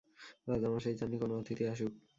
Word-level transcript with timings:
রাজা 0.47 0.67
মশাই 0.73 0.95
চাননি 0.99 1.17
কোনও 1.21 1.39
অতিথি 1.39 1.63
আসুক! 1.71 1.91